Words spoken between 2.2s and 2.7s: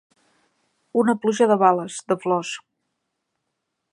flors.